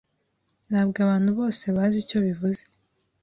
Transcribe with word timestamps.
Ntabwo 0.69 0.97
abantu 1.05 1.29
bose 1.39 1.63
bazi 1.75 1.97
icyo 2.03 2.17
bivuze. 2.25 2.63